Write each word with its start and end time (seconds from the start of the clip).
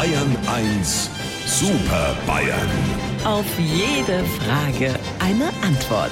Bayern 0.00 0.34
1 0.46 1.10
Super 1.44 2.16
Bayern. 2.26 2.70
Auf 3.22 3.44
jede 3.58 4.24
Frage 4.24 4.94
eine 5.18 5.48
Antwort. 5.62 6.10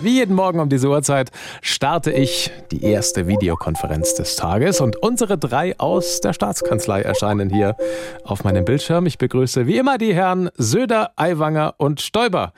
Wie 0.00 0.12
jeden 0.12 0.34
Morgen 0.34 0.58
um 0.58 0.70
diese 0.70 0.88
Uhrzeit 0.88 1.30
starte 1.60 2.12
ich 2.12 2.50
die 2.70 2.82
erste 2.82 3.26
Videokonferenz 3.26 4.14
des 4.14 4.36
Tages 4.36 4.80
und 4.80 4.96
unsere 4.96 5.36
drei 5.36 5.78
aus 5.78 6.22
der 6.22 6.32
Staatskanzlei 6.32 7.02
erscheinen 7.02 7.50
hier 7.50 7.76
auf 8.24 8.42
meinem 8.42 8.64
Bildschirm. 8.64 9.04
Ich 9.04 9.18
begrüße 9.18 9.66
wie 9.66 9.76
immer 9.76 9.98
die 9.98 10.14
Herren 10.14 10.48
Söder, 10.56 11.10
Aiwanger 11.16 11.74
und 11.76 12.00
Stoiber. 12.00 12.54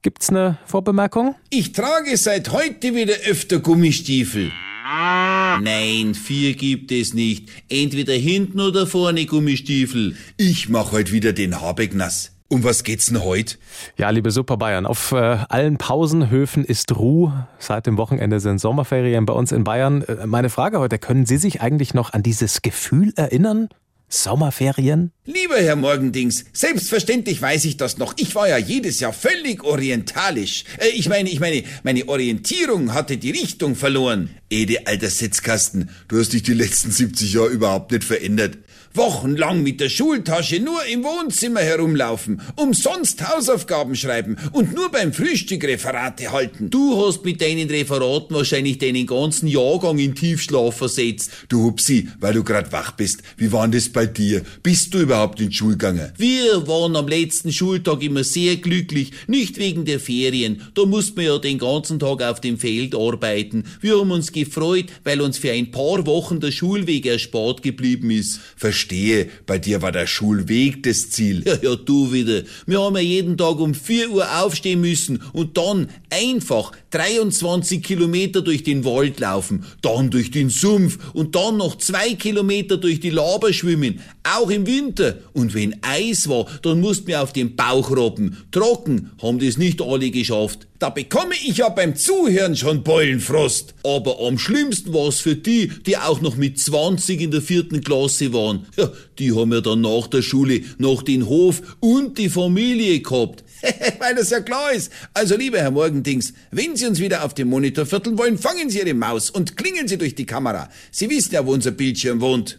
Gibt's 0.00 0.30
eine 0.30 0.56
Vorbemerkung? 0.64 1.34
Ich 1.50 1.72
trage 1.72 2.16
seit 2.16 2.52
heute 2.52 2.94
wieder 2.94 3.16
öfter 3.28 3.58
Gummistiefel. 3.58 4.50
Nein, 4.94 6.14
vier 6.14 6.54
gibt 6.54 6.92
es 6.92 7.14
nicht. 7.14 7.48
Entweder 7.68 8.12
hinten 8.12 8.60
oder 8.60 8.86
vorne 8.86 9.24
Gummistiefel. 9.26 10.16
Ich 10.36 10.68
mach 10.68 10.92
heute 10.92 11.12
wieder 11.12 11.32
den 11.32 11.60
Habeck 11.60 11.94
nass. 11.94 12.32
Um 12.48 12.62
was 12.64 12.84
geht's 12.84 13.06
denn 13.06 13.24
heute? 13.24 13.56
Ja, 13.96 14.10
liebe 14.10 14.30
Super 14.30 14.58
Bayern, 14.58 14.84
auf 14.84 15.12
äh, 15.12 15.38
allen 15.48 15.78
Pausenhöfen 15.78 16.66
ist 16.66 16.94
Ruhe. 16.94 17.48
Seit 17.58 17.86
dem 17.86 17.96
Wochenende 17.96 18.40
sind 18.40 18.60
Sommerferien 18.60 19.24
bei 19.24 19.32
uns 19.32 19.52
in 19.52 19.64
Bayern. 19.64 20.02
Äh, 20.02 20.26
meine 20.26 20.50
Frage 20.50 20.78
heute, 20.78 20.98
können 20.98 21.24
Sie 21.24 21.38
sich 21.38 21.62
eigentlich 21.62 21.94
noch 21.94 22.12
an 22.12 22.22
dieses 22.22 22.60
Gefühl 22.60 23.14
erinnern? 23.16 23.70
Sommerferien? 24.10 25.12
Lieber 25.24 25.54
Herr 25.54 25.76
Morgendings, 25.76 26.46
selbstverständlich 26.52 27.40
weiß 27.40 27.66
ich 27.66 27.76
das 27.76 27.96
noch. 27.96 28.12
Ich 28.16 28.34
war 28.34 28.48
ja 28.48 28.58
jedes 28.58 28.98
Jahr 28.98 29.12
völlig 29.12 29.62
orientalisch. 29.62 30.64
Äh, 30.78 30.88
ich 30.88 31.08
meine, 31.08 31.30
ich 31.30 31.38
meine, 31.38 31.62
meine 31.84 32.08
Orientierung 32.08 32.92
hatte 32.92 33.18
die 33.18 33.30
Richtung 33.30 33.76
verloren. 33.76 34.30
Ede, 34.50 34.84
alter 34.88 35.10
Setzkasten, 35.10 35.90
du 36.08 36.18
hast 36.18 36.32
dich 36.32 36.42
die 36.42 36.54
letzten 36.54 36.90
70 36.90 37.34
Jahre 37.34 37.50
überhaupt 37.50 37.92
nicht 37.92 38.02
verändert. 38.02 38.58
Wochenlang 38.94 39.62
mit 39.62 39.80
der 39.80 39.88
Schultasche 39.88 40.60
nur 40.60 40.84
im 40.84 41.02
Wohnzimmer 41.02 41.60
herumlaufen, 41.60 42.42
umsonst 42.56 43.26
Hausaufgaben 43.26 43.96
schreiben 43.96 44.36
und 44.52 44.74
nur 44.74 44.90
beim 44.90 45.14
Frühstück 45.14 45.64
Referate 45.64 46.30
halten. 46.30 46.68
Du 46.68 47.02
hast 47.02 47.24
mit 47.24 47.40
deinen 47.40 47.70
Referaten 47.70 48.36
wahrscheinlich 48.36 48.76
deinen 48.78 49.06
ganzen 49.06 49.46
Jahrgang 49.46 49.98
in 49.98 50.14
Tiefschlaf 50.14 50.76
versetzt. 50.76 51.30
Du 51.48 51.62
Hupsi, 51.62 52.08
weil 52.20 52.34
du 52.34 52.44
grad 52.44 52.70
wach 52.72 52.92
bist. 52.92 53.22
Wie 53.38 53.50
war 53.50 53.62
denn 53.62 53.72
das 53.72 53.88
bei 53.88 54.04
dir? 54.04 54.42
Bist 54.62 54.92
du 54.92 54.98
überhaupt 55.12 55.40
in 55.42 55.52
Schule 55.52 55.72
gegangen? 55.72 56.10
Wir 56.16 56.66
waren 56.66 56.96
am 56.96 57.06
letzten 57.06 57.52
Schultag 57.52 58.02
immer 58.02 58.24
sehr 58.24 58.56
glücklich, 58.56 59.10
nicht 59.26 59.58
wegen 59.58 59.84
der 59.84 60.00
Ferien. 60.00 60.62
Da 60.72 60.86
mussten 60.86 61.18
wir 61.18 61.24
ja 61.24 61.38
den 61.38 61.58
ganzen 61.58 61.98
Tag 61.98 62.22
auf 62.22 62.40
dem 62.40 62.56
Feld 62.56 62.94
arbeiten. 62.94 63.64
Wir 63.82 63.98
haben 63.98 64.10
uns 64.10 64.32
gefreut, 64.32 64.86
weil 65.04 65.20
uns 65.20 65.36
für 65.36 65.50
ein 65.50 65.70
paar 65.70 66.06
Wochen 66.06 66.40
der 66.40 66.50
Schulweg 66.50 67.04
erspart 67.04 67.62
geblieben 67.62 68.10
ist. 68.10 68.40
Verstehe, 68.56 69.28
bei 69.44 69.58
dir 69.58 69.82
war 69.82 69.92
der 69.92 70.06
Schulweg 70.06 70.82
das 70.82 71.10
Ziel. 71.10 71.42
Ja, 71.44 71.58
ja, 71.62 71.76
du 71.76 72.10
wieder. 72.10 72.44
Wir 72.64 72.80
haben 72.80 72.96
ja 72.96 73.02
jeden 73.02 73.36
Tag 73.36 73.60
um 73.60 73.74
4 73.74 74.10
Uhr 74.12 74.42
aufstehen 74.42 74.80
müssen 74.80 75.22
und 75.34 75.58
dann 75.58 75.88
einfach 76.08 76.72
23 76.92 77.82
Kilometer 77.82 78.40
durch 78.40 78.62
den 78.62 78.84
Wald 78.84 79.20
laufen, 79.20 79.64
dann 79.82 80.10
durch 80.10 80.30
den 80.30 80.48
Sumpf 80.48 80.98
und 81.12 81.34
dann 81.34 81.58
noch 81.58 81.76
zwei 81.76 82.14
Kilometer 82.14 82.78
durch 82.78 83.00
die 83.00 83.10
Laber 83.10 83.52
schwimmen, 83.52 84.00
auch 84.22 84.50
im 84.50 84.66
Winter. 84.66 85.01
Und 85.32 85.54
wenn 85.54 85.76
Eis 85.82 86.28
war, 86.28 86.46
dann 86.62 86.80
mussten 86.80 87.06
wir 87.06 87.22
auf 87.22 87.32
den 87.32 87.56
Bauch 87.56 87.90
robben. 87.90 88.36
Trocken 88.50 89.10
haben 89.20 89.38
das 89.38 89.58
nicht 89.58 89.80
alle 89.80 90.10
geschafft. 90.10 90.66
Da 90.78 90.90
bekomme 90.90 91.34
ich 91.46 91.58
ja 91.58 91.68
beim 91.68 91.94
Zuhören 91.94 92.56
schon 92.56 92.82
Beulenfrost. 92.82 93.74
Aber 93.84 94.18
am 94.20 94.38
schlimmsten 94.38 94.92
war's 94.92 95.20
für 95.20 95.36
die, 95.36 95.68
die 95.86 95.96
auch 95.96 96.20
noch 96.20 96.36
mit 96.36 96.58
20 96.58 97.20
in 97.20 97.30
der 97.30 97.40
vierten 97.40 97.82
Klasse 97.82 98.32
waren. 98.32 98.66
Ja, 98.76 98.90
die 99.18 99.32
haben 99.32 99.52
ja 99.52 99.60
dann 99.60 99.82
nach 99.82 100.08
der 100.08 100.22
Schule 100.22 100.62
noch 100.78 101.02
den 101.02 101.26
Hof 101.26 101.62
und 101.78 102.18
die 102.18 102.28
Familie 102.28 103.00
gehabt. 103.00 103.44
Weil 104.00 104.16
das 104.16 104.30
ja 104.30 104.40
klar 104.40 104.72
ist. 104.72 104.90
Also, 105.14 105.36
lieber 105.36 105.58
Herr 105.58 105.70
Morgendings, 105.70 106.32
wenn 106.50 106.74
Sie 106.74 106.86
uns 106.86 106.98
wieder 106.98 107.24
auf 107.24 107.34
dem 107.34 107.48
Monitor 107.48 107.86
vierteln 107.86 108.18
wollen, 108.18 108.36
fangen 108.36 108.68
Sie 108.68 108.80
Ihre 108.80 108.94
Maus 108.94 109.30
und 109.30 109.56
klingeln 109.56 109.86
Sie 109.86 109.98
durch 109.98 110.16
die 110.16 110.26
Kamera. 110.26 110.68
Sie 110.90 111.08
wissen 111.08 111.34
ja, 111.34 111.46
wo 111.46 111.52
unser 111.52 111.70
Bildschirm 111.70 112.20
wohnt. 112.20 112.58